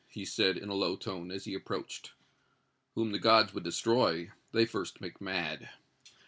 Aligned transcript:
he 0.09 0.25
said, 0.25 0.57
in 0.57 0.67
a 0.67 0.73
low 0.73 0.95
tone, 0.95 1.29
as 1.29 1.45
he 1.45 1.53
approached. 1.53 2.13
"'Whom 2.95 3.11
the 3.11 3.19
gods 3.19 3.53
would 3.53 3.63
destroy, 3.63 4.31
they 4.51 4.65
first 4.65 4.99
make 4.99 5.21
mad.' 5.21 5.69